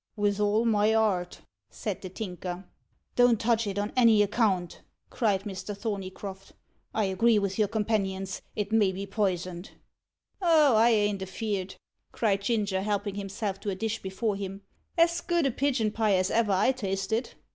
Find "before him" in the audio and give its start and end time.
14.01-14.63